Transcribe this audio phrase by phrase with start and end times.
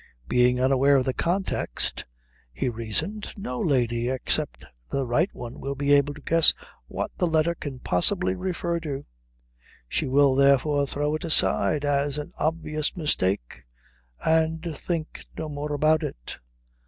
[0.27, 2.05] "Being unaware of the context,"
[2.51, 6.55] he reasoned, "no lady except the right one will be able to guess
[6.87, 9.03] what the letter can possibly refer to.
[9.87, 13.61] She will therefore throw it aside as an obvious mistake
[14.25, 16.37] and think no more about it."